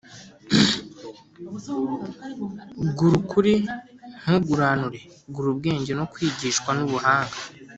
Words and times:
gura 2.97 3.13
ukuri 3.21 3.53
ntuguranure, 4.21 4.99
gura 5.33 5.47
ubwenge 5.53 5.91
no 5.99 6.05
kwigishwa 6.11 6.69
n’ubuhanga 6.77 7.37